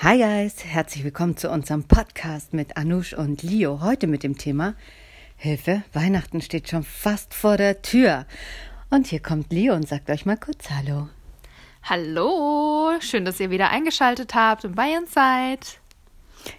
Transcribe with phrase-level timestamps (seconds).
[0.00, 3.80] Hi guys, herzlich willkommen zu unserem Podcast mit Anush und Leo.
[3.80, 4.76] Heute mit dem Thema
[5.36, 8.24] Hilfe, Weihnachten steht schon fast vor der Tür.
[8.90, 11.08] Und hier kommt Leo und sagt euch mal kurz Hallo.
[11.82, 15.80] Hallo, schön, dass ihr wieder eingeschaltet habt und bei uns seid.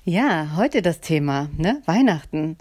[0.04, 1.82] Ja, heute das Thema, ne?
[1.86, 2.58] Weihnachten.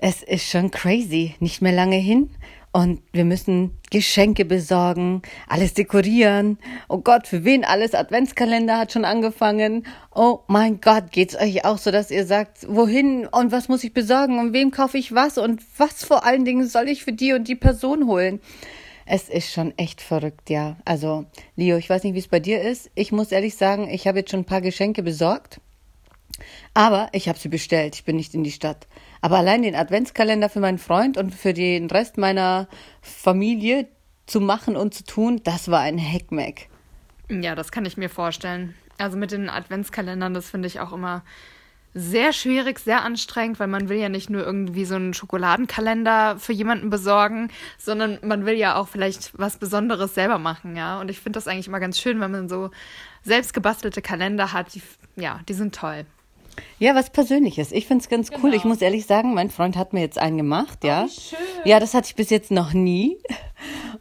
[0.00, 2.30] Es ist schon crazy, nicht mehr lange hin.
[2.72, 6.56] Und wir müssen Geschenke besorgen, alles dekorieren.
[6.88, 7.94] Oh Gott, für wen alles?
[7.94, 9.86] Adventskalender hat schon angefangen.
[10.14, 13.92] Oh mein Gott, geht's euch auch so, dass ihr sagt, wohin und was muss ich
[13.92, 17.32] besorgen und wem kaufe ich was und was vor allen Dingen soll ich für die
[17.32, 18.40] und die Person holen?
[19.04, 20.76] Es ist schon echt verrückt, ja.
[20.84, 21.24] Also,
[21.56, 22.92] Leo, ich weiß nicht, wie es bei dir ist.
[22.94, 25.60] Ich muss ehrlich sagen, ich habe jetzt schon ein paar Geschenke besorgt.
[26.74, 27.94] Aber ich habe sie bestellt.
[27.94, 28.86] Ich bin nicht in die Stadt.
[29.20, 32.68] Aber allein den Adventskalender für meinen Freund und für den Rest meiner
[33.02, 33.88] Familie
[34.26, 36.68] zu machen und zu tun, das war ein Heckmeck.
[37.28, 38.74] Ja, das kann ich mir vorstellen.
[38.98, 41.22] Also mit den Adventskalendern, das finde ich auch immer
[41.92, 46.52] sehr schwierig, sehr anstrengend, weil man will ja nicht nur irgendwie so einen Schokoladenkalender für
[46.52, 51.00] jemanden besorgen, sondern man will ja auch vielleicht was Besonderes selber machen, ja.
[51.00, 52.70] Und ich finde das eigentlich immer ganz schön, wenn man so
[53.22, 54.74] selbst gebastelte Kalender hat.
[54.74, 54.82] Die,
[55.16, 56.06] ja, die sind toll.
[56.78, 57.72] Ja, was Persönliches.
[57.72, 58.44] Ich finde es ganz genau.
[58.44, 58.54] cool.
[58.54, 61.04] Ich muss ehrlich sagen, mein Freund hat mir jetzt einen gemacht, ja.
[61.06, 61.38] Oh, schön.
[61.64, 63.18] Ja, das hatte ich bis jetzt noch nie.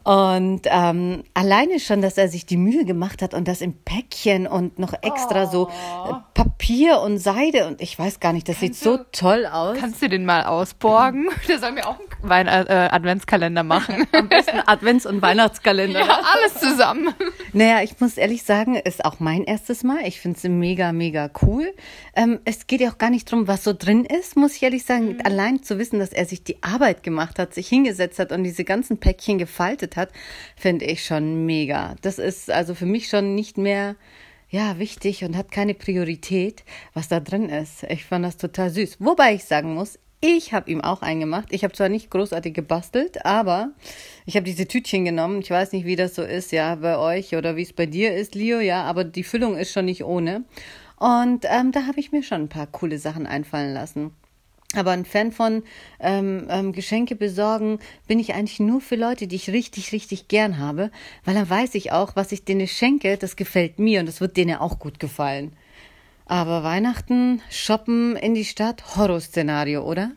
[0.03, 4.47] Und ähm, alleine schon, dass er sich die Mühe gemacht hat und das im Päckchen
[4.47, 5.51] und noch extra oh.
[5.51, 9.05] so äh, Papier und Seide und ich weiß gar nicht, das kannst sieht du, so
[9.11, 9.77] toll aus.
[9.77, 11.29] Kannst du den mal ausborgen?
[11.47, 14.07] Der soll mir auch einen Wein äh, Adventskalender machen.
[14.11, 15.99] Am besten Advents- und Weihnachtskalender.
[15.99, 17.13] Ja, alles zusammen.
[17.53, 20.05] Naja, ich muss ehrlich sagen, ist auch mein erstes Mal.
[20.05, 21.73] Ich finde es mega, mega cool.
[22.15, 24.85] Ähm, es geht ja auch gar nicht drum, was so drin ist, muss ich ehrlich
[24.85, 25.13] sagen.
[25.13, 25.21] Mhm.
[25.23, 28.63] Allein zu wissen, dass er sich die Arbeit gemacht hat, sich hingesetzt hat und diese
[28.63, 30.11] ganzen Päckchen gefaltet hat,
[30.55, 31.95] finde ich schon mega.
[32.01, 33.95] Das ist also für mich schon nicht mehr
[34.49, 37.83] ja, wichtig und hat keine Priorität, was da drin ist.
[37.83, 38.97] Ich fand das total süß.
[38.99, 41.47] Wobei ich sagen muss, ich habe ihm auch einen gemacht.
[41.51, 43.71] Ich habe zwar nicht großartig gebastelt, aber
[44.25, 45.39] ich habe diese Tütchen genommen.
[45.39, 48.15] Ich weiß nicht, wie das so ist, ja, bei euch oder wie es bei dir
[48.15, 50.43] ist, Leo, ja, aber die Füllung ist schon nicht ohne.
[50.97, 54.11] Und ähm, da habe ich mir schon ein paar coole Sachen einfallen lassen.
[54.75, 55.63] Aber ein Fan von
[55.99, 60.59] ähm, ähm, Geschenke besorgen bin ich eigentlich nur für Leute, die ich richtig, richtig gern
[60.59, 60.91] habe,
[61.25, 64.37] weil dann weiß ich auch, was ich denen schenke, das gefällt mir und das wird
[64.37, 65.53] denen auch gut gefallen.
[66.27, 70.11] Aber Weihnachten, Shoppen in die Stadt, Horrorszenario, oder?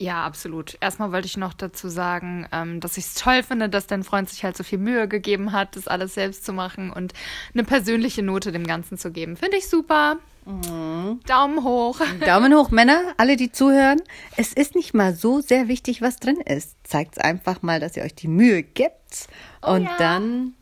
[0.00, 0.78] Ja, absolut.
[0.80, 4.28] Erstmal wollte ich noch dazu sagen, ähm, dass ich es toll finde, dass dein Freund
[4.30, 7.14] sich halt so viel Mühe gegeben hat, das alles selbst zu machen und
[7.52, 9.36] eine persönliche Note dem Ganzen zu geben.
[9.36, 10.18] Finde ich super.
[10.44, 11.18] Mhm.
[11.26, 12.00] Daumen hoch.
[12.24, 14.00] Daumen hoch, Männer, alle, die zuhören.
[14.36, 16.76] Es ist nicht mal so sehr wichtig, was drin ist.
[16.84, 19.26] Zeigt einfach mal, dass ihr euch die Mühe gibt.
[19.62, 19.96] Oh, und ja.
[19.98, 20.54] dann.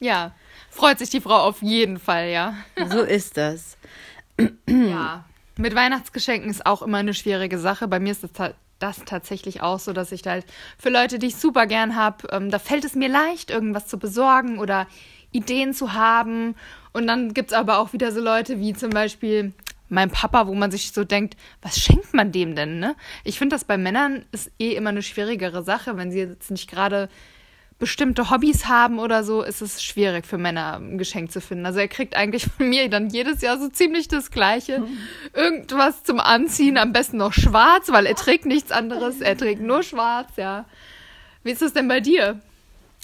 [0.00, 0.34] Ja,
[0.70, 2.54] freut sich die Frau auf jeden Fall, ja.
[2.88, 3.76] So ist das.
[4.66, 5.26] ja.
[5.58, 7.86] Mit Weihnachtsgeschenken ist auch immer eine schwierige Sache.
[7.86, 8.32] Bei mir ist das
[8.78, 10.46] das tatsächlich auch so, dass ich halt
[10.78, 13.98] für Leute, die ich super gern habe, ähm, da fällt es mir leicht, irgendwas zu
[13.98, 14.86] besorgen oder
[15.32, 16.54] Ideen zu haben.
[16.92, 19.52] Und dann gibt es aber auch wieder so Leute wie zum Beispiel
[19.88, 22.94] mein Papa, wo man sich so denkt, was schenkt man dem denn, ne?
[23.24, 26.70] Ich finde das bei Männern ist eh immer eine schwierigere Sache, wenn sie jetzt nicht
[26.70, 27.08] gerade
[27.78, 31.64] bestimmte Hobbys haben oder so, ist es schwierig für Männer ein Geschenk zu finden.
[31.64, 34.82] Also er kriegt eigentlich von mir dann jedes Jahr so ziemlich das Gleiche.
[35.32, 39.20] Irgendwas zum Anziehen, am besten noch schwarz, weil er trägt nichts anderes.
[39.20, 40.64] Er trägt nur schwarz, ja.
[41.44, 42.40] Wie ist es denn bei dir?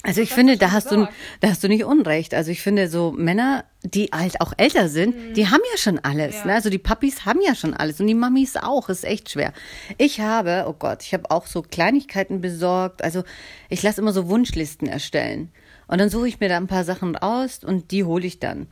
[0.05, 1.07] Also ich finde, da hast du,
[1.41, 2.33] da hast du nicht Unrecht.
[2.33, 5.33] Also ich finde, so Männer, die halt auch älter sind, mhm.
[5.33, 6.35] die haben ja schon alles.
[6.35, 6.45] Ja.
[6.45, 6.53] Ne?
[6.53, 8.89] Also die Papis haben ja schon alles und die Mamis auch.
[8.89, 9.53] Ist echt schwer.
[9.97, 13.03] Ich habe, oh Gott, ich habe auch so Kleinigkeiten besorgt.
[13.03, 13.23] Also
[13.69, 15.51] ich lasse immer so Wunschlisten erstellen.
[15.87, 18.67] Und dann suche ich mir da ein paar Sachen raus und die hole ich dann.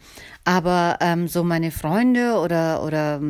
[0.45, 3.21] Aber ähm, so meine Freunde oder oder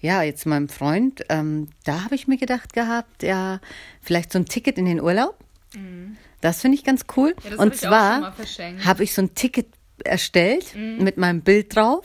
[0.00, 3.60] ja jetzt meinem Freund, ähm, da habe ich mir gedacht gehabt, ja
[4.00, 5.36] vielleicht so ein Ticket in den Urlaub.
[5.74, 6.16] Mhm.
[6.42, 7.34] Das finde ich ganz cool.
[7.48, 8.34] Ja, und zwar
[8.84, 9.68] habe ich so ein Ticket
[10.04, 11.02] erstellt mhm.
[11.02, 12.04] mit meinem Bild drauf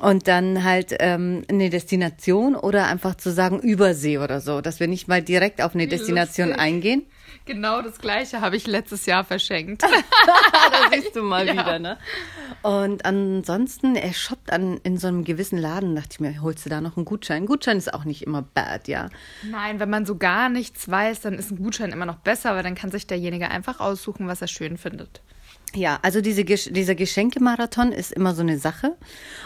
[0.00, 4.88] und dann halt ähm, eine Destination oder einfach zu sagen Übersee oder so, dass wir
[4.88, 6.64] nicht mal direkt auf eine Destination lustig.
[6.64, 7.02] eingehen.
[7.46, 9.82] Genau das gleiche habe ich letztes Jahr verschenkt.
[10.26, 11.52] da siehst du mal ja.
[11.52, 11.98] wieder, ne?
[12.62, 16.70] Und ansonsten, er shoppt an, in so einem gewissen Laden, dachte ich mir, holst du
[16.70, 17.44] da noch einen Gutschein?
[17.44, 19.08] Ein Gutschein ist auch nicht immer bad, ja.
[19.42, 22.62] Nein, wenn man so gar nichts weiß, dann ist ein Gutschein immer noch besser, weil
[22.62, 25.22] dann kann sich derjenige einfach aussuchen, was er schön findet.
[25.74, 28.96] Ja, also diese, dieser Geschenkemarathon ist immer so eine Sache.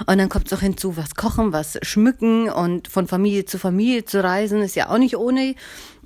[0.06, 4.06] Und dann kommt es auch hinzu, was kochen, was schmücken und von Familie zu Familie
[4.06, 5.55] zu reisen, ist ja auch nicht ohne.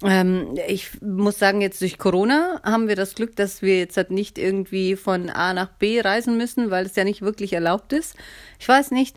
[0.02, 4.10] Ähm, ich muss sagen, jetzt durch Corona haben wir das Glück, dass wir jetzt halt
[4.10, 8.16] nicht irgendwie von A nach B reisen müssen, weil es ja nicht wirklich erlaubt ist.
[8.58, 9.16] Ich weiß nicht.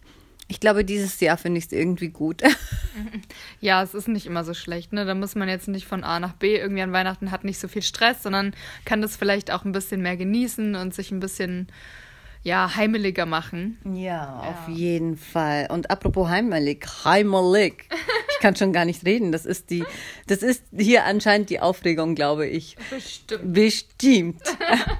[0.51, 2.41] Ich glaube, dieses Jahr finde ich es irgendwie gut.
[3.61, 5.05] Ja, es ist nicht immer so schlecht, ne?
[5.05, 7.67] Da muss man jetzt nicht von A nach B irgendwie an Weihnachten hat nicht so
[7.67, 8.53] viel Stress, sondern
[8.83, 11.67] kann das vielleicht auch ein bisschen mehr genießen und sich ein bisschen
[12.43, 13.77] ja, heimeliger machen.
[13.93, 14.73] Ja, auf ja.
[14.73, 15.67] jeden Fall.
[15.69, 17.85] Und apropos heimelig, heimelig.
[18.31, 19.31] Ich kann schon gar nicht reden.
[19.31, 19.85] Das ist die,
[20.27, 22.75] das ist hier anscheinend die Aufregung, glaube ich.
[22.89, 23.53] Bestimmt.
[23.53, 24.41] Bestimmt.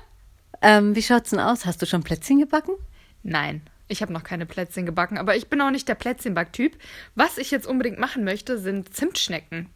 [0.61, 1.65] ähm, wie schaut's denn aus?
[1.65, 2.75] Hast du schon Plätzchen gebacken?
[3.23, 3.63] Nein.
[3.91, 6.77] Ich habe noch keine Plätzchen gebacken, aber ich bin auch nicht der Plätzchenbacktyp.
[7.15, 9.69] Was ich jetzt unbedingt machen möchte, sind Zimtschnecken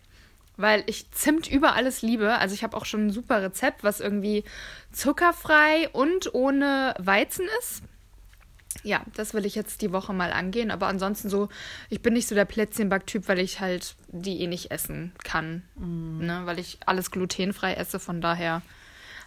[0.57, 2.37] weil ich Zimt über alles liebe.
[2.37, 4.45] Also ich habe auch schon ein super Rezept, was irgendwie
[4.93, 7.83] zuckerfrei und ohne Weizen ist.
[8.83, 10.71] Ja, das will ich jetzt die Woche mal angehen.
[10.71, 11.49] Aber ansonsten so,
[11.89, 15.63] ich bin nicht so der Plätzchenbacktyp, weil ich halt die eh nicht essen kann.
[15.75, 16.25] Mm.
[16.25, 16.41] Ne?
[16.45, 17.99] Weil ich alles glutenfrei esse.
[17.99, 18.61] Von daher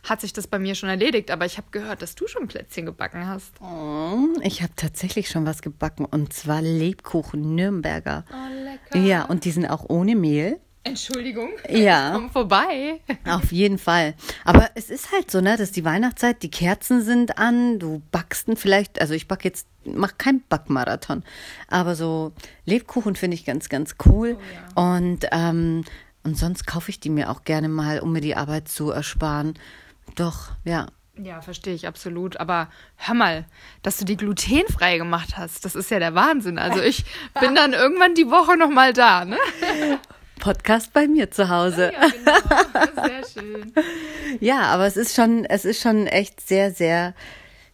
[0.03, 1.31] hat sich das bei mir schon erledigt.
[1.31, 3.53] Aber ich habe gehört, dass du schon Plätzchen gebacken hast.
[3.61, 6.05] Oh, ich habe tatsächlich schon was gebacken.
[6.05, 8.25] Und zwar Lebkuchen Nürnberger.
[8.31, 8.99] Oh, lecker.
[9.07, 10.59] Ja, und die sind auch ohne Mehl.
[10.89, 11.51] Entschuldigung.
[11.69, 12.13] Ja.
[12.15, 13.01] Komm vorbei.
[13.27, 14.15] Auf jeden Fall.
[14.45, 18.47] Aber es ist halt so, ne, dass die Weihnachtszeit, die Kerzen sind an, du backst
[18.57, 21.25] vielleicht, also ich back jetzt, mach keinen Backmarathon,
[21.69, 22.33] aber so
[22.65, 24.39] Lebkuchen finde ich ganz, ganz cool.
[24.39, 24.97] Oh, ja.
[24.97, 25.85] Und, ähm,
[26.25, 29.55] und sonst kaufe ich die mir auch gerne mal, um mir die Arbeit zu ersparen.
[30.17, 30.87] Doch, ja.
[31.23, 32.39] Ja, verstehe ich absolut.
[32.39, 33.45] Aber hör mal,
[33.83, 36.59] dass du die glutenfrei gemacht hast, das ist ja der Wahnsinn.
[36.59, 37.05] Also ich
[37.41, 39.39] bin dann irgendwann die Woche nochmal da, ne?
[40.39, 41.93] Podcast bei mir zu Hause.
[41.93, 43.09] Ja, genau.
[43.09, 43.73] Sehr schön.
[44.41, 47.15] ja, aber es ist schon, es ist schon echt sehr, sehr,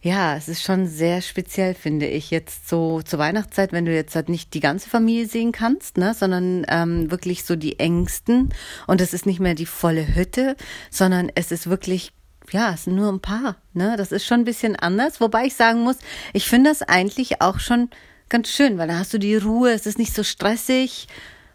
[0.01, 4.15] ja, es ist schon sehr speziell, finde ich, jetzt so zur Weihnachtszeit, wenn du jetzt
[4.15, 8.49] halt nicht die ganze Familie sehen kannst, ne, sondern ähm, wirklich so die Ängsten
[8.87, 10.55] und es ist nicht mehr die volle Hütte,
[10.89, 12.14] sondern es ist wirklich
[12.51, 13.95] ja, es sind nur ein paar, ne?
[13.97, 15.97] Das ist schon ein bisschen anders, wobei ich sagen muss,
[16.33, 17.89] ich finde das eigentlich auch schon
[18.29, 21.07] ganz schön, weil da hast du die Ruhe, es ist nicht so stressig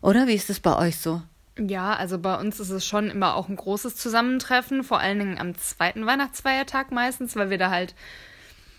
[0.03, 1.23] oder wie ist es bei euch so?
[1.59, 5.39] Ja, also bei uns ist es schon immer auch ein großes Zusammentreffen, vor allen Dingen
[5.39, 7.95] am zweiten Weihnachtsfeiertag meistens, weil wir da halt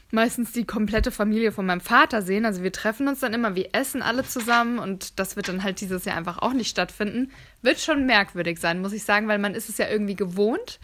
[0.09, 2.45] meistens die komplette Familie von meinem Vater sehen.
[2.45, 5.79] Also wir treffen uns dann immer, wir essen alle zusammen und das wird dann halt
[5.81, 7.31] dieses Jahr einfach auch nicht stattfinden.
[7.61, 10.79] Wird schon merkwürdig sein, muss ich sagen, weil man ist es ja irgendwie gewohnt.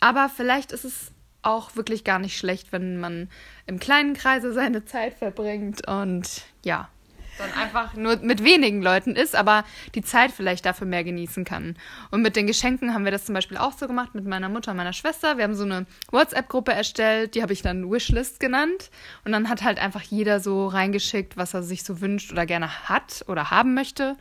[0.00, 1.12] Aber vielleicht ist es
[1.42, 3.28] auch wirklich gar nicht schlecht, wenn man
[3.66, 6.88] im kleinen Kreise seine Zeit verbringt und ja,
[7.38, 9.64] dann einfach nur mit wenigen Leuten ist, aber
[9.94, 11.76] die Zeit vielleicht dafür mehr genießen kann.
[12.10, 14.70] Und mit den Geschenken haben wir das zum Beispiel auch so gemacht mit meiner Mutter
[14.70, 15.36] und meiner Schwester.
[15.36, 18.90] Wir haben so eine WhatsApp-Gruppe erstellt, die habe ich dann Wishlist genannt.
[19.24, 22.88] Und dann hat halt einfach jeder so reingeschickt, was er sich so wünscht oder gerne
[22.88, 24.16] hat oder haben möchte.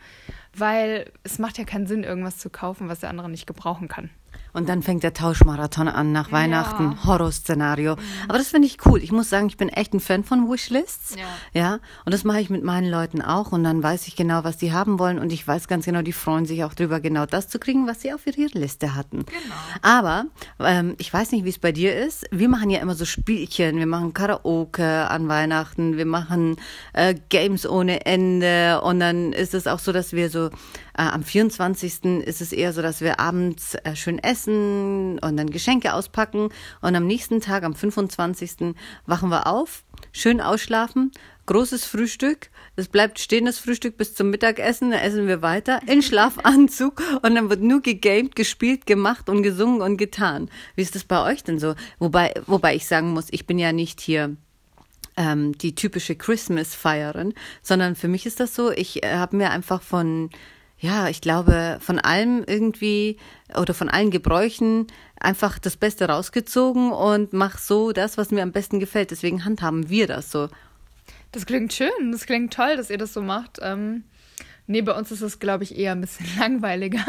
[0.55, 4.09] Weil es macht ja keinen Sinn, irgendwas zu kaufen, was der andere nicht gebrauchen kann.
[4.53, 6.91] Und dann fängt der Tauschmarathon an nach Weihnachten.
[6.91, 7.05] Ja.
[7.05, 7.95] Horrorszenario.
[7.95, 7.99] Mhm.
[8.27, 9.01] Aber das finde ich cool.
[9.01, 11.15] Ich muss sagen, ich bin echt ein Fan von Wishlists.
[11.15, 11.59] Ja.
[11.59, 11.79] ja.
[12.05, 13.51] Und das mache ich mit meinen Leuten auch.
[13.51, 15.17] Und dann weiß ich genau, was die haben wollen.
[15.17, 18.01] Und ich weiß ganz genau, die freuen sich auch drüber, genau das zu kriegen, was
[18.01, 19.25] sie auf ihrer Liste hatten.
[19.25, 19.55] Genau.
[19.81, 20.25] Aber
[20.59, 22.25] ähm, ich weiß nicht, wie es bei dir ist.
[22.31, 23.77] Wir machen ja immer so Spielchen.
[23.77, 25.97] Wir machen Karaoke an Weihnachten.
[25.97, 26.57] Wir machen
[26.93, 28.81] äh, Games ohne Ende.
[28.81, 30.51] Und dann ist es auch so, dass wir so
[30.93, 32.23] am 24.
[32.25, 36.49] ist es eher so, dass wir abends äh, schön essen und dann Geschenke auspacken.
[36.81, 38.75] Und am nächsten Tag, am 25.
[39.05, 41.11] wachen wir auf, schön ausschlafen,
[41.45, 42.49] großes Frühstück.
[42.75, 47.49] Es bleibt stehendes Frühstück bis zum Mittagessen, dann essen wir weiter in Schlafanzug und dann
[47.49, 50.49] wird nur gegamed, gespielt, gemacht und gesungen und getan.
[50.75, 51.75] Wie ist das bei euch denn so?
[51.99, 54.35] Wobei, wobei ich sagen muss, ich bin ja nicht hier
[55.17, 59.81] ähm, die typische Christmas-Feierin, sondern für mich ist das so, ich äh, habe mir einfach
[59.81, 60.29] von
[60.83, 63.15] ja, ich glaube, von allem irgendwie
[63.57, 64.87] oder von allen Gebräuchen
[65.17, 69.11] einfach das Beste rausgezogen und mach so das, was mir am besten gefällt.
[69.11, 70.49] Deswegen handhaben wir das so.
[71.31, 73.59] Das klingt schön, das klingt toll, dass ihr das so macht.
[73.61, 74.03] Ähm,
[74.65, 77.03] Nee, bei uns ist es, glaube ich, eher ein bisschen langweiliger.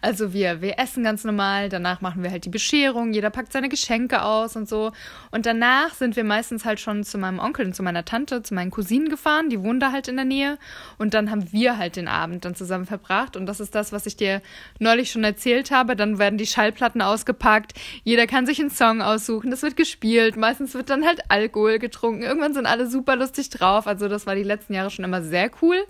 [0.00, 3.68] Also wir, wir essen ganz normal, danach machen wir halt die Bescherung, jeder packt seine
[3.68, 4.92] Geschenke aus und so.
[5.30, 8.54] Und danach sind wir meistens halt schon zu meinem Onkel und zu meiner Tante, zu
[8.54, 10.58] meinen Cousinen gefahren, die wohnen da halt in der Nähe.
[10.96, 13.36] Und dann haben wir halt den Abend dann zusammen verbracht.
[13.36, 14.40] Und das ist das, was ich dir
[14.78, 15.94] neulich schon erzählt habe.
[15.94, 20.72] Dann werden die Schallplatten ausgepackt, jeder kann sich einen Song aussuchen, das wird gespielt, meistens
[20.72, 22.22] wird dann halt Alkohol getrunken.
[22.22, 23.86] Irgendwann sind alle super lustig drauf.
[23.86, 25.84] Also das war die letzten Jahre schon immer sehr cool.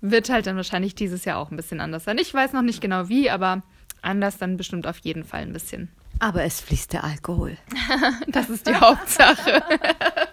[0.00, 2.18] Wird halt dann wahrscheinlich dieses Jahr auch ein bisschen anders sein.
[2.18, 3.62] Ich weiß noch nicht genau wie, aber
[4.02, 5.90] anders dann bestimmt auf jeden Fall ein bisschen.
[6.20, 7.56] Aber es fließt der Alkohol.
[8.28, 9.62] das ist die Hauptsache.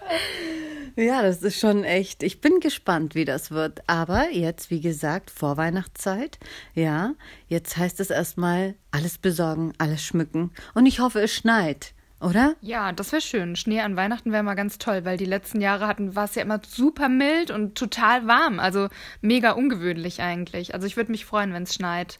[0.96, 2.22] ja, das ist schon echt.
[2.22, 3.80] Ich bin gespannt, wie das wird.
[3.86, 6.38] Aber jetzt, wie gesagt, Vorweihnachtszeit.
[6.74, 7.14] Ja,
[7.48, 10.52] jetzt heißt es erstmal alles besorgen, alles schmücken.
[10.74, 11.94] Und ich hoffe, es schneit.
[12.20, 12.56] Oder?
[12.60, 13.54] Ja, das wäre schön.
[13.56, 16.42] Schnee an Weihnachten wäre mal ganz toll, weil die letzten Jahre hatten, war es ja
[16.42, 18.58] immer super mild und total warm.
[18.58, 18.88] Also
[19.20, 20.74] mega ungewöhnlich eigentlich.
[20.74, 22.18] Also ich würde mich freuen, wenn es schneit.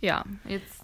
[0.00, 0.82] Ja, jetzt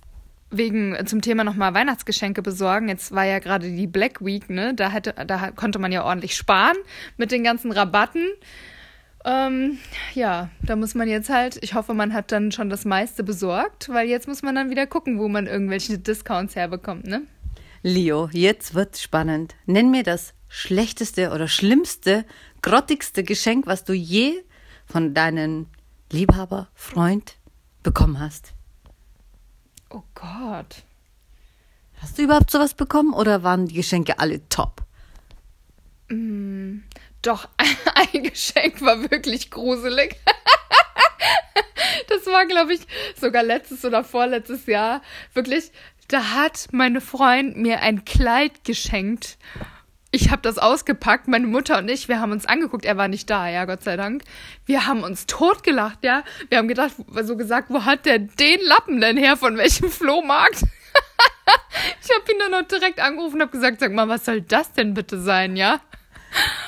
[0.50, 2.88] wegen zum Thema nochmal Weihnachtsgeschenke besorgen.
[2.88, 4.75] Jetzt war ja gerade die Black Week, ne?
[4.75, 6.76] Da hätte, da konnte man ja ordentlich sparen
[7.17, 8.26] mit den ganzen Rabatten.
[9.25, 9.78] Ähm,
[10.14, 13.88] ja, da muss man jetzt halt, ich hoffe, man hat dann schon das meiste besorgt,
[13.90, 17.23] weil jetzt muss man dann wieder gucken, wo man irgendwelche Discounts herbekommt, ne?
[17.82, 19.54] Leo, jetzt wird's spannend.
[19.66, 22.25] Nenn mir das schlechteste oder schlimmste,
[22.62, 24.42] grottigste Geschenk, was du je
[24.87, 25.66] von deinem
[26.11, 27.37] Liebhaber, Freund
[27.82, 28.52] bekommen hast.
[29.90, 30.82] Oh Gott.
[32.00, 34.82] Hast du überhaupt sowas bekommen oder waren die Geschenke alle top?
[36.08, 36.80] Mm,
[37.23, 40.16] doch, ein Geschenk war wirklich gruselig.
[42.08, 42.80] das war, glaube ich,
[43.20, 45.02] sogar letztes oder vorletztes Jahr.
[45.35, 45.70] Wirklich,
[46.09, 49.38] da hat meine Freund mir ein Kleid geschenkt.
[50.11, 53.29] Ich habe das ausgepackt, meine Mutter und ich, wir haben uns angeguckt, er war nicht
[53.29, 54.23] da, ja, Gott sei Dank.
[54.65, 56.25] Wir haben uns totgelacht, ja.
[56.49, 60.62] Wir haben gedacht, so gesagt, wo hat der den Lappen denn her, von welchem Flohmarkt?
[62.03, 64.73] ich habe ihn dann noch direkt angerufen und habe gesagt, sag mal, was soll das
[64.73, 65.81] denn bitte sein, ja?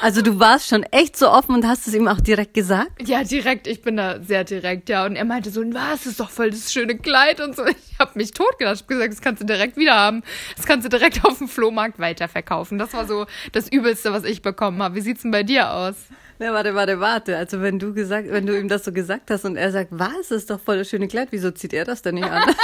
[0.02, 3.06] Also du warst schon echt so offen und hast es ihm auch direkt gesagt?
[3.06, 3.66] Ja, direkt.
[3.66, 5.04] Ich bin da sehr direkt, ja.
[5.04, 7.64] Und er meinte so, was, ist doch voll das schöne Kleid und so.
[7.92, 8.76] Ich habe mich totgedacht.
[8.76, 10.22] Ich habe gesagt, das kannst du direkt wieder haben.
[10.56, 12.78] Das kannst du direkt auf dem Flohmarkt weiterverkaufen.
[12.78, 14.94] Das war so das Übelste, was ich bekommen habe.
[14.94, 15.96] Wie sieht's denn bei dir aus?
[16.38, 17.36] Ja, warte, warte, warte.
[17.36, 20.30] Also wenn du gesagt, wenn du ihm das so gesagt hast und er sagt, was,
[20.30, 22.42] ist doch voll das schöne Kleid, wieso zieht er das denn nicht an?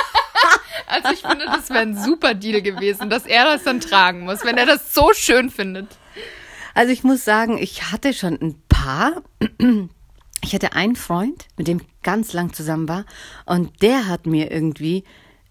[0.87, 4.43] also ich finde, das wäre ein super Deal gewesen, dass er das dann tragen muss,
[4.43, 5.89] wenn er das so schön findet.
[6.77, 9.23] Also ich muss sagen, ich hatte schon ein paar.
[10.45, 13.05] Ich hatte einen Freund, mit dem ich ganz lang zusammen war,
[13.47, 15.03] und der hat mir irgendwie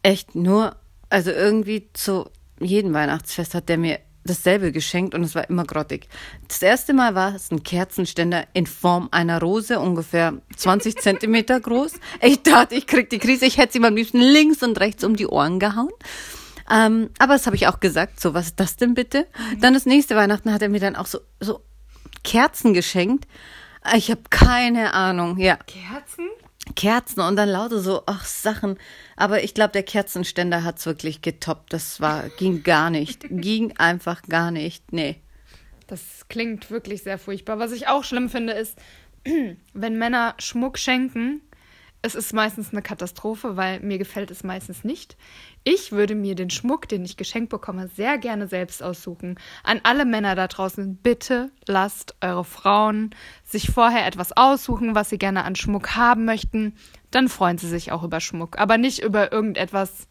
[0.03, 0.77] echt nur,
[1.10, 2.29] also irgendwie zu
[2.62, 6.08] jedem Weihnachtsfest hat der mir dasselbe geschenkt und es war immer grottig.
[6.48, 11.94] Das erste Mal war es ein Kerzenständer in Form einer Rose, ungefähr 20 Zentimeter groß.
[12.22, 15.03] Ich dachte, ich krieg die Krise, ich hätte sie mal am liebsten links und rechts
[15.03, 15.91] um die Ohren gehauen.
[16.69, 18.19] Ähm, aber das habe ich auch gesagt.
[18.19, 19.27] So, was ist das denn bitte?
[19.53, 19.62] Mhm.
[19.62, 21.62] Dann das nächste Weihnachten hat er mir dann auch so, so
[22.24, 23.27] Kerzen geschenkt.
[23.95, 25.57] Ich habe keine Ahnung, ja.
[25.57, 26.27] Kerzen?
[26.75, 28.77] Kerzen und dann lauter so, ach, Sachen.
[29.15, 31.72] Aber ich glaube, der Kerzenständer hat's wirklich getoppt.
[31.72, 33.25] Das war, ging gar nicht.
[33.29, 34.91] ging einfach gar nicht.
[34.91, 35.22] Nee.
[35.86, 37.60] Das klingt wirklich sehr furchtbar.
[37.60, 38.77] Was ich auch schlimm finde, ist,
[39.74, 41.41] wenn Männer Schmuck schenken,
[42.05, 45.17] es ist meistens eine Katastrophe, weil mir gefällt es meistens nicht.
[45.63, 49.39] Ich würde mir den Schmuck, den ich geschenkt bekomme, sehr gerne selbst aussuchen.
[49.63, 55.17] An alle Männer da draußen, bitte lasst eure Frauen sich vorher etwas aussuchen, was sie
[55.17, 56.75] gerne an Schmuck haben möchten.
[57.09, 60.07] Dann freuen sie sich auch über Schmuck, aber nicht über irgendetwas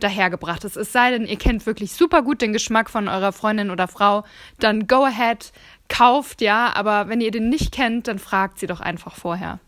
[0.00, 0.74] dahergebrachtes.
[0.74, 4.24] Es sei denn, ihr kennt wirklich super gut den Geschmack von eurer Freundin oder Frau,
[4.58, 5.52] dann go ahead,
[5.88, 9.60] kauft ja, aber wenn ihr den nicht kennt, dann fragt sie doch einfach vorher.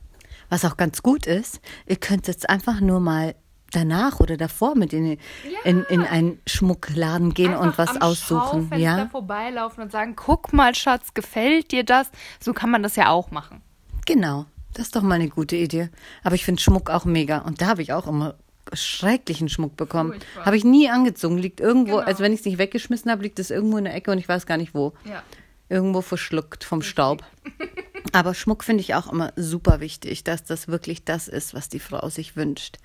[0.48, 3.34] Was auch ganz gut ist, ihr könnt jetzt einfach nur mal
[3.72, 5.16] danach oder davor mit in, ja.
[5.64, 8.72] in, in einen Schmuckladen gehen Einfach und was am aussuchen.
[8.78, 12.10] Ja, vorbeilaufen und sagen, guck mal, Schatz, gefällt dir das?
[12.40, 13.62] So kann man das ja auch machen.
[14.06, 15.90] Genau, das ist doch mal eine gute Idee.
[16.22, 18.36] Aber ich finde Schmuck auch mega und da habe ich auch immer
[18.72, 20.14] schrecklichen Schmuck bekommen.
[20.44, 22.06] Habe ich nie angezogen, liegt irgendwo, genau.
[22.06, 24.28] also wenn ich es nicht weggeschmissen habe, liegt es irgendwo in der Ecke und ich
[24.28, 24.92] weiß gar nicht wo.
[25.04, 25.22] Ja.
[25.68, 27.22] Irgendwo verschluckt vom Staub.
[28.12, 31.80] Aber Schmuck finde ich auch immer super wichtig, dass das wirklich das ist, was die
[31.80, 32.78] Frau sich wünscht.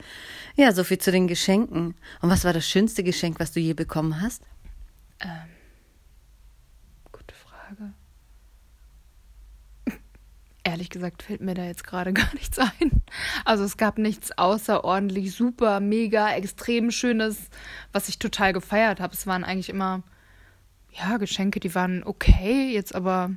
[0.55, 1.95] Ja, so viel zu den Geschenken.
[2.21, 4.43] Und was war das schönste Geschenk, was du je bekommen hast?
[5.19, 5.29] Ähm,
[7.11, 7.93] gute Frage.
[10.63, 13.03] Ehrlich gesagt fällt mir da jetzt gerade gar nichts ein.
[13.45, 17.49] Also es gab nichts außerordentlich super, mega, extrem Schönes,
[17.91, 19.13] was ich total gefeiert habe.
[19.13, 20.03] Es waren eigentlich immer,
[20.91, 23.31] ja, Geschenke, die waren okay, jetzt aber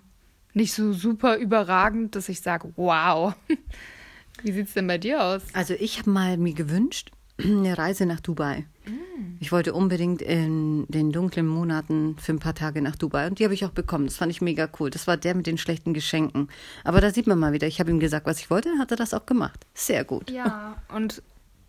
[0.57, 3.35] nicht so super überragend, dass ich sage, wow.
[4.43, 5.43] Wie sieht es denn bei dir aus?
[5.53, 7.11] Also ich habe mal mir gewünscht,
[7.43, 8.65] eine Reise nach Dubai.
[8.87, 9.37] Mm.
[9.39, 13.45] Ich wollte unbedingt in den dunklen Monaten für ein paar Tage nach Dubai und die
[13.45, 14.07] habe ich auch bekommen.
[14.07, 14.89] Das fand ich mega cool.
[14.89, 16.49] Das war der mit den schlechten Geschenken.
[16.85, 18.91] Aber da sieht man mal wieder, ich habe ihm gesagt, was ich wollte, dann hat
[18.91, 19.67] er das auch gemacht.
[19.75, 20.31] Sehr gut.
[20.31, 21.23] Ja, und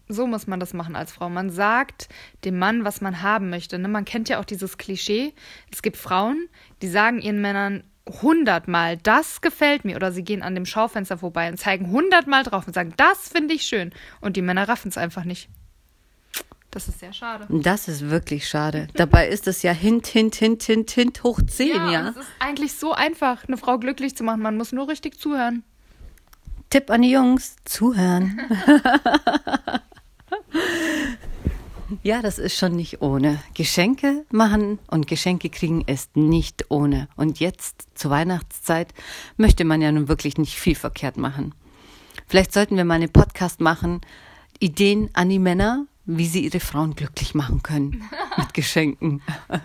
[0.07, 1.29] so muss man das machen als Frau.
[1.29, 2.07] Man sagt
[2.45, 3.77] dem Mann, was man haben möchte.
[3.77, 3.89] Ne?
[3.89, 5.33] Man kennt ja auch dieses Klischee.
[5.71, 6.47] Es gibt Frauen,
[6.81, 7.83] die sagen ihren Männern,
[8.21, 12.67] hundertmal, das gefällt mir, oder sie gehen an dem Schaufenster vorbei und zeigen hundertmal drauf
[12.67, 13.91] und sagen, das finde ich schön.
[14.21, 15.49] Und die Männer raffen es einfach nicht.
[16.71, 17.47] Das ist sehr schade.
[17.49, 18.87] Das ist wirklich schade.
[18.93, 21.91] Dabei ist es ja hint, hint, hint, hint, hint, hoch zehn, ja.
[21.91, 22.09] ja?
[22.09, 24.41] Es ist eigentlich so einfach, eine Frau glücklich zu machen.
[24.41, 25.63] Man muss nur richtig zuhören.
[26.69, 28.41] Tipp an die Jungs: zuhören.
[32.03, 33.41] Ja, das ist schon nicht ohne.
[33.53, 37.07] Geschenke machen und Geschenke kriegen ist nicht ohne.
[37.15, 38.93] Und jetzt zur Weihnachtszeit
[39.37, 41.55] möchte man ja nun wirklich nicht viel verkehrt machen.
[42.27, 44.01] Vielleicht sollten wir mal einen Podcast machen,
[44.59, 48.03] Ideen an die Männer, wie sie ihre Frauen glücklich machen können
[48.37, 49.21] mit Geschenken.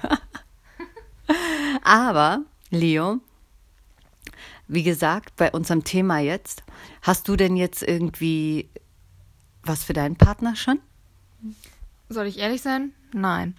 [1.83, 3.19] Aber, Leo,
[4.69, 6.63] wie gesagt, bei unserem Thema jetzt,
[7.03, 8.69] hast du denn jetzt irgendwie
[9.65, 10.81] was für deinen Partner schon?
[12.13, 12.93] Soll ich ehrlich sein?
[13.13, 13.55] Nein.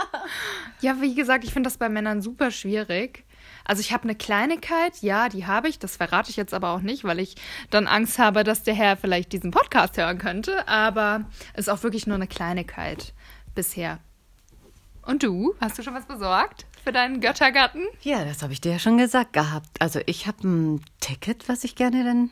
[0.80, 3.24] ja, wie gesagt, ich finde das bei Männern super schwierig.
[3.64, 6.80] Also ich habe eine Kleinigkeit, ja, die habe ich, das verrate ich jetzt aber auch
[6.80, 7.36] nicht, weil ich
[7.70, 11.82] dann Angst habe, dass der Herr vielleicht diesen Podcast hören könnte, aber es ist auch
[11.82, 13.12] wirklich nur eine Kleinigkeit
[13.54, 13.98] bisher.
[15.02, 17.82] Und du, hast du schon was besorgt für deinen Göttergatten?
[18.02, 19.68] Ja, das habe ich dir ja schon gesagt gehabt.
[19.80, 22.30] Also ich habe ein Ticket, was ich gerne dann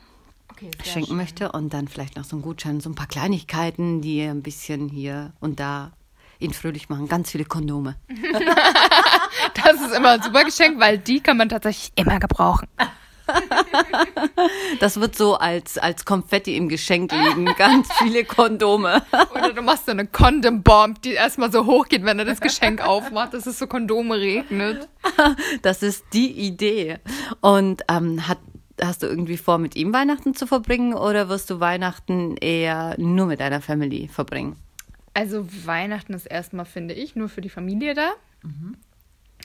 [0.51, 1.17] okay, schenken schön.
[1.17, 4.89] möchte und dann vielleicht noch so einen Gutschein, so ein paar Kleinigkeiten, die ein bisschen
[4.89, 5.91] hier und da
[6.39, 7.07] ihn fröhlich machen.
[7.07, 7.95] Ganz viele Kondome.
[9.53, 12.67] das ist immer ein super Geschenk, weil die kann man tatsächlich immer gebrauchen.
[14.79, 17.45] Das wird so als, als Konfetti im Geschenk liegen.
[17.57, 19.03] Ganz viele Kondome.
[19.35, 23.33] Oder du machst so eine Condom-Bomb, die erstmal so hochgeht, wenn er das Geschenk aufmacht,
[23.33, 24.89] dass es so Kondome regnet.
[25.61, 26.97] Das ist die Idee.
[27.41, 28.39] Und ähm, hat
[28.81, 33.25] hast du irgendwie vor, mit ihm Weihnachten zu verbringen oder wirst du Weihnachten eher nur
[33.25, 34.55] mit deiner Family verbringen?
[35.13, 38.09] Also Weihnachten ist erstmal, finde ich, nur für die Familie da.
[38.43, 38.77] Mhm.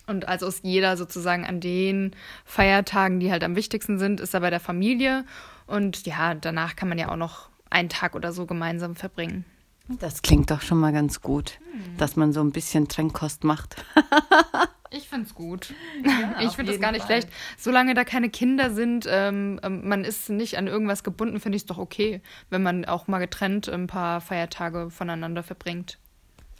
[0.07, 2.15] Und also ist jeder sozusagen an den
[2.45, 5.25] Feiertagen, die halt am wichtigsten sind, ist er bei der Familie.
[5.67, 9.45] Und ja, danach kann man ja auch noch einen Tag oder so gemeinsam verbringen.
[9.89, 11.97] Das klingt doch schon mal ganz gut, hm.
[11.99, 13.77] dass man so ein bisschen Trennkost macht.
[14.97, 15.75] Ich finde es gut.
[16.05, 17.23] Ja, ich finde es gar nicht Fall.
[17.23, 17.29] schlecht.
[17.57, 21.63] Solange da keine Kinder sind, ähm, ähm man ist nicht an irgendwas gebunden, finde ich
[21.63, 22.21] es doch okay,
[22.51, 25.99] wenn man auch mal getrennt ein paar Feiertage voneinander verbringt.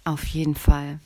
[0.05, 0.99] Auf jeden Fall.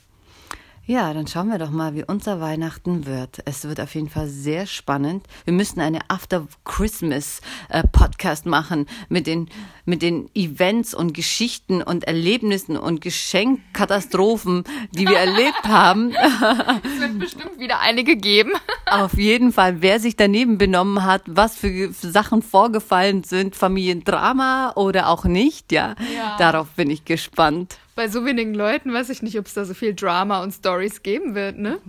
[0.91, 3.41] Ja, dann schauen wir doch mal, wie unser Weihnachten wird.
[3.45, 5.27] Es wird auf jeden Fall sehr spannend.
[5.45, 9.51] Wir müssen eine After Christmas äh, Podcast machen mit den,
[9.85, 16.15] mit den Events und Geschichten und Erlebnissen und Geschenkkatastrophen, die wir erlebt haben.
[16.15, 18.53] Es wird bestimmt wieder einige geben.
[18.91, 25.11] Auf jeden Fall, wer sich daneben benommen hat, was für Sachen vorgefallen sind, Familiendrama oder
[25.11, 25.97] auch nicht, ja.
[26.17, 26.39] ja.
[26.39, 29.75] Darauf bin ich gespannt bei so wenigen Leuten weiß ich nicht, ob es da so
[29.75, 31.81] viel Drama und Stories geben wird, ne?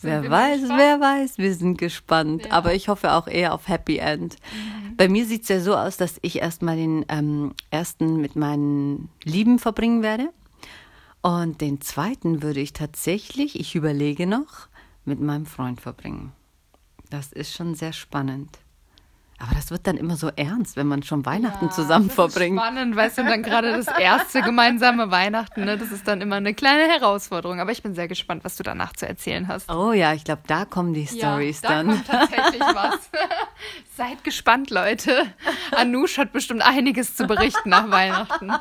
[0.00, 0.80] wer weiß, gespannt?
[0.80, 2.46] wer weiß, wir sind gespannt.
[2.46, 2.52] Ja.
[2.52, 4.36] Aber ich hoffe auch eher auf Happy End.
[4.54, 4.96] Mhm.
[4.96, 9.10] Bei mir sieht es ja so aus, dass ich erstmal den ähm, ersten mit meinen
[9.22, 10.30] Lieben verbringen werde.
[11.20, 14.68] Und den zweiten würde ich tatsächlich, ich überlege noch,
[15.04, 16.32] mit meinem Freund verbringen.
[17.10, 18.60] Das ist schon sehr spannend.
[19.42, 22.58] Aber das wird dann immer so ernst, wenn man schon Weihnachten ja, zusammen das verbringt.
[22.58, 25.78] Ist spannend, weißt du, dann gerade das erste gemeinsame Weihnachten, ne?
[25.78, 27.58] das ist dann immer eine kleine Herausforderung.
[27.58, 29.70] Aber ich bin sehr gespannt, was du danach zu erzählen hast.
[29.70, 31.88] Oh ja, ich glaube, da kommen die Stories ja, dann.
[31.88, 33.10] Da kommt tatsächlich was.
[33.96, 35.26] Seid gespannt, Leute.
[35.72, 38.52] Anush hat bestimmt einiges zu berichten nach Weihnachten.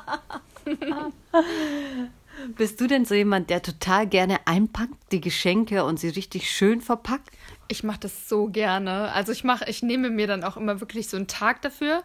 [2.55, 6.79] Bist du denn so jemand, der total gerne einpackt, die Geschenke und sie richtig schön
[6.79, 7.29] verpackt?
[7.71, 9.13] Ich mache das so gerne.
[9.13, 12.03] Also ich mache, ich nehme mir dann auch immer wirklich so einen Tag dafür.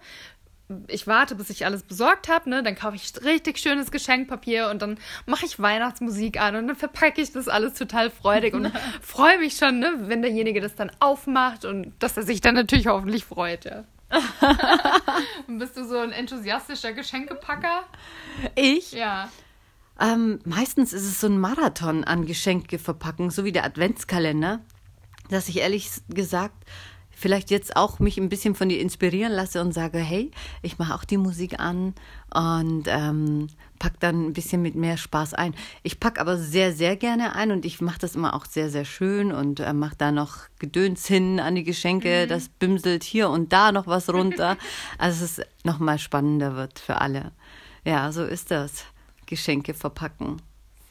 [0.89, 2.63] Ich warte, bis ich alles besorgt habe, ne?
[2.63, 7.21] Dann kaufe ich richtig schönes Geschenkpapier und dann mache ich Weihnachtsmusik an und dann verpacke
[7.23, 8.73] ich das alles total freudig und
[9.03, 12.87] freue mich schon, ne, wenn derjenige das dann aufmacht und dass er sich dann natürlich
[12.87, 13.85] hoffentlich freut, ja.
[15.49, 17.85] bist du so ein enthusiastischer Geschenkepacker?
[18.55, 18.93] Ich?
[18.93, 19.31] Ja.
[19.99, 24.61] Ähm, meistens ist es so ein Marathon an Geschenke verpacken, so wie der Adventskalender
[25.29, 26.55] dass ich ehrlich gesagt
[27.17, 30.31] vielleicht jetzt auch mich ein bisschen von dir inspirieren lasse und sage, hey,
[30.63, 31.95] ich mache auch die Musik an
[32.35, 35.55] und ähm, pack dann ein bisschen mit mehr Spaß ein.
[35.83, 38.85] Ich pack aber sehr, sehr gerne ein und ich mache das immer auch sehr, sehr
[38.85, 42.29] schön und äh, mache da noch Gedöns hin an die Geschenke, mhm.
[42.29, 44.57] das bimselt hier und da noch was runter.
[44.99, 47.33] also es ist nochmal spannender wird für alle.
[47.85, 48.85] Ja, so ist das.
[49.27, 50.43] Geschenke verpacken.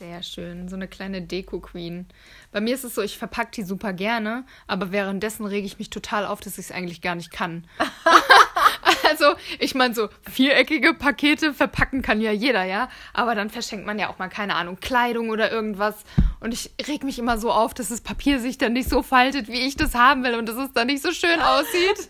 [0.06, 2.08] Sehr schön, so eine kleine Deko-Queen.
[2.52, 5.90] Bei mir ist es so, ich verpacke die super gerne, aber währenddessen rege ich mich
[5.90, 7.66] total auf, dass ich es eigentlich gar nicht kann.
[9.10, 12.90] also, ich meine, so viereckige Pakete verpacken kann ja jeder, ja.
[13.14, 16.04] Aber dann verschenkt man ja auch mal, keine Ahnung, Kleidung oder irgendwas.
[16.42, 19.48] Und ich reg mich immer so auf, dass das Papier sich dann nicht so faltet,
[19.48, 22.10] wie ich das haben will und dass es dann nicht so schön aussieht.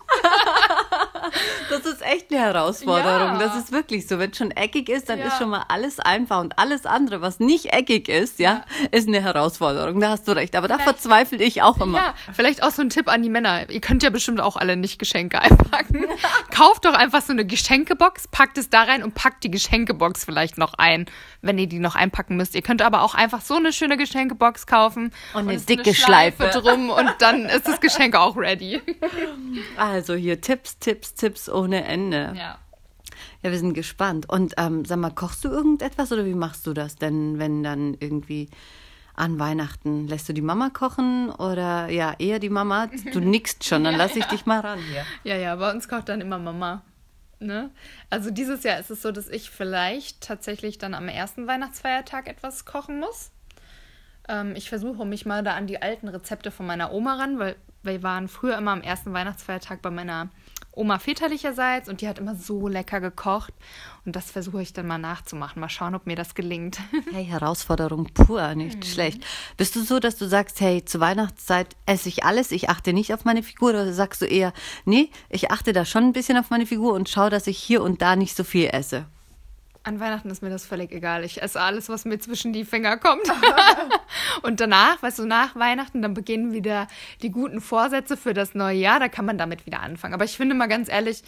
[1.70, 3.34] das ist echt eine Herausforderung.
[3.34, 3.38] Ja.
[3.38, 4.18] Das ist wirklich so.
[4.18, 5.26] Wenn es schon eckig ist, dann Ja.
[5.26, 9.20] ist schon mal alles einfach und alles andere, was nicht eckig ist, ja, ist eine
[9.22, 10.00] Herausforderung.
[10.00, 10.56] Da hast du recht.
[10.56, 11.98] Aber da verzweifle ich auch immer.
[11.98, 13.70] Ja, vielleicht auch so ein Tipp an die Männer.
[13.70, 16.04] Ihr könnt ja bestimmt auch alle nicht Geschenke einpacken.
[16.50, 20.58] Kauft doch einfach so eine Geschenkebox, packt es da rein und packt die Geschenkebox vielleicht
[20.58, 21.06] noch ein,
[21.42, 22.54] wenn ihr die noch einpacken müsst.
[22.54, 25.94] Ihr könnt aber auch einfach so eine schöne Geschenkebox kaufen Und eine es ist dicke
[25.94, 26.60] Schleife Schleife.
[26.60, 28.80] drum und dann ist das Geschenk auch ready.
[29.76, 32.34] Also hier Tipps, Tipps, Tipps ohne Ende.
[32.36, 32.58] Ja.
[33.42, 34.28] Ja, wir sind gespannt.
[34.28, 37.96] Und ähm, sag mal, kochst du irgendetwas oder wie machst du das denn, wenn dann
[38.00, 38.48] irgendwie
[39.14, 42.88] an Weihnachten lässt du die Mama kochen oder ja, eher die Mama?
[43.12, 45.04] Du nickst schon, dann lass ich dich mal ran hier.
[45.22, 46.82] Ja, ja, bei uns kocht dann immer Mama.
[47.38, 47.70] Ne?
[48.10, 52.64] Also dieses Jahr ist es so, dass ich vielleicht tatsächlich dann am ersten Weihnachtsfeiertag etwas
[52.64, 53.30] kochen muss.
[54.28, 57.56] Ähm, ich versuche mich mal da an die alten Rezepte von meiner Oma ran, weil
[57.82, 60.30] wir waren früher immer am ersten Weihnachtsfeiertag bei meiner
[60.76, 63.54] Oma väterlicherseits und die hat immer so lecker gekocht.
[64.04, 65.60] Und das versuche ich dann mal nachzumachen.
[65.60, 66.78] Mal schauen, ob mir das gelingt.
[67.12, 69.24] Hey, Herausforderung pur, nicht schlecht.
[69.56, 73.14] Bist du so, dass du sagst, hey, zur Weihnachtszeit esse ich alles, ich achte nicht
[73.14, 74.52] auf meine Figur oder sagst du eher,
[74.84, 77.82] nee, ich achte da schon ein bisschen auf meine Figur und schaue, dass ich hier
[77.82, 79.06] und da nicht so viel esse?
[79.86, 81.24] An Weihnachten ist mir das völlig egal.
[81.24, 83.30] Ich esse alles, was mir zwischen die Finger kommt.
[84.42, 86.88] und danach, weißt du, nach Weihnachten, dann beginnen wieder
[87.20, 88.98] die guten Vorsätze für das neue Jahr.
[88.98, 90.14] Da kann man damit wieder anfangen.
[90.14, 91.22] Aber ich finde mal ganz ehrlich,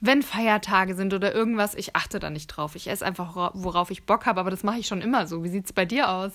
[0.00, 2.74] wenn Feiertage sind oder irgendwas, ich achte da nicht drauf.
[2.74, 4.40] Ich esse einfach, worauf ich Bock habe.
[4.40, 5.44] Aber das mache ich schon immer so.
[5.44, 6.32] Wie sieht's bei dir aus?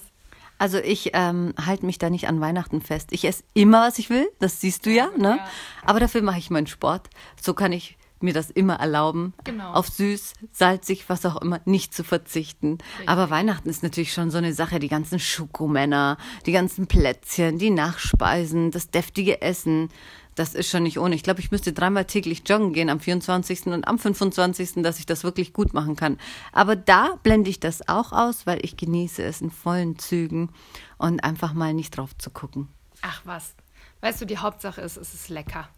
[0.60, 3.10] Also ich ähm, halte mich da nicht an Weihnachten fest.
[3.12, 5.36] Ich esse immer, was ich will, das siehst du ja, ne?
[5.38, 5.49] Ja.
[5.86, 7.10] Aber dafür mache ich meinen Sport.
[7.41, 9.71] So kann ich mir das immer erlauben, Genau.
[9.73, 12.77] auf süß, salzig, was auch immer, nicht zu verzichten.
[13.06, 17.69] Aber Weihnachten ist natürlich schon so eine Sache, die ganzen Schokomänner, die ganzen Plätzchen, die
[17.69, 19.89] Nachspeisen, das deftige Essen.
[20.36, 21.15] Das ist schon nicht ohne.
[21.15, 23.65] Ich glaube, ich müsste dreimal täglich joggen gehen am 24.
[23.67, 26.19] und am 25., dass ich das wirklich gut machen kann.
[26.51, 30.51] Aber da blende ich das auch aus, weil ich genieße es in vollen Zügen
[30.99, 32.67] und einfach mal nicht drauf zu gucken.
[33.01, 33.56] Ach was.
[34.01, 35.69] Weißt du, die Hauptsache ist, es ist lecker.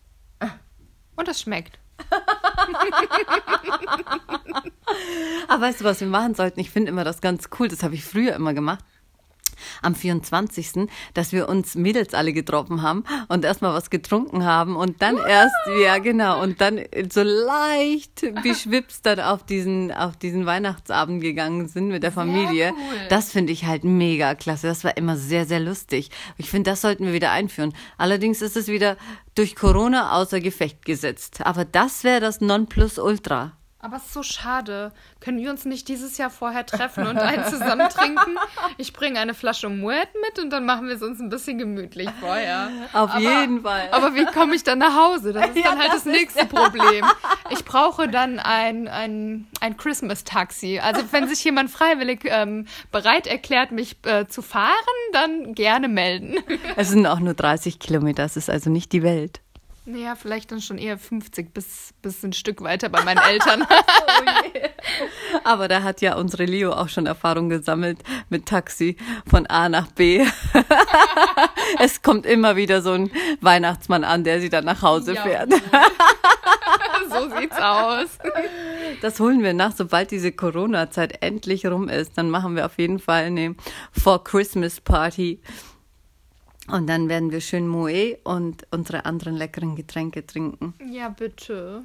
[1.16, 1.80] Und es schmeckt.
[5.48, 6.60] Aber weißt du, was wir machen sollten?
[6.60, 7.68] Ich finde immer das ganz cool.
[7.68, 8.84] Das habe ich früher immer gemacht.
[9.82, 15.02] Am 24., dass wir uns Mädels alle getroffen haben und erstmal was getrunken haben und
[15.02, 16.80] dann erst, ja genau, und dann
[17.12, 22.74] so leicht beschwipst dann auf diesen, auf diesen Weihnachtsabend gegangen sind mit der Familie.
[22.74, 23.08] cool.
[23.10, 24.68] Das finde ich halt mega klasse.
[24.68, 26.10] Das war immer sehr, sehr lustig.
[26.38, 27.74] Ich finde, das sollten wir wieder einführen.
[27.98, 28.98] Allerdings ist es wieder
[29.36, 31.46] durch Corona außer Gefecht gesetzt.
[31.46, 33.59] Aber das wäre das Nonplusultra.
[33.82, 34.92] Aber es ist so schade.
[35.22, 38.38] Können wir uns nicht dieses Jahr vorher treffen und einen zusammen trinken?
[38.78, 42.10] Ich bringe eine Flasche Moet mit und dann machen wir es uns ein bisschen gemütlich
[42.20, 42.70] vorher.
[42.92, 43.88] Auf aber, jeden Fall.
[43.92, 45.32] Aber wie komme ich dann nach Hause?
[45.32, 47.06] Das ist Ja, dann halt das das, nächste Problem.
[47.52, 50.80] Ich brauche dann ein, ein, ein Christmas-Taxi.
[50.80, 54.74] Also wenn sich jemand freiwillig ähm, bereit erklärt, mich äh, zu fahren,
[55.14, 56.38] dann gerne melden.
[56.76, 59.42] Es sind auch nur 30 Kilometer, es ist also nicht die Welt.
[59.90, 63.66] Naja, vielleicht dann schon eher 50 bis, bis ein Stück weiter bei meinen Eltern.
[65.44, 67.98] Aber da hat ja unsere Leo auch schon Erfahrung gesammelt
[68.30, 68.98] mit Taxi
[69.28, 70.24] von A nach B.
[71.80, 73.10] es kommt immer wieder so ein
[73.42, 75.24] Weihnachtsmann an, der sie dann nach Hause Ja.
[75.24, 75.52] fährt.
[77.10, 78.10] so sieht's aus.
[79.02, 82.16] Das holen wir nach, sobald diese Corona-Zeit endlich rum ist.
[82.16, 83.56] Dann machen wir auf jeden Fall eine
[83.92, 85.40] For Christmas Party.
[86.72, 90.74] Und dann werden wir schön Moe und unsere anderen leckeren Getränke trinken.
[90.92, 91.84] Ja, bitte.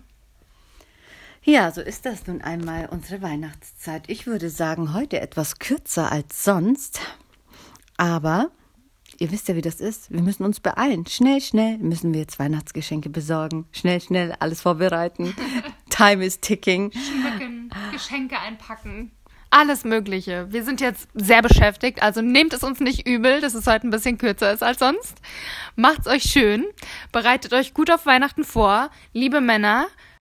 [1.43, 4.05] Ja, so ist das nun einmal unsere Weihnachtszeit.
[4.09, 7.01] Ich würde sagen, heute etwas kürzer als sonst.
[7.97, 8.51] Aber
[9.19, 10.11] ihr wisst ja, wie das ist.
[10.11, 11.07] Wir müssen uns beeilen.
[11.07, 13.67] Schnell, schnell müssen wir jetzt Weihnachtsgeschenke besorgen.
[13.73, 15.35] Schnell, schnell alles vorbereiten.
[15.91, 16.91] Time is ticking.
[16.93, 19.13] Schmücken, Geschenke einpacken.
[19.57, 20.49] Alles Mögliche.
[20.51, 23.91] Wir sind jetzt sehr beschäftigt, also nehmt es uns nicht übel, dass es heute ein
[23.91, 25.15] bisschen kürzer ist als sonst.
[25.77, 26.65] Macht's euch schön,
[27.13, 28.91] bereitet euch gut auf Weihnachten vor.
[29.13, 29.87] Liebe Männer,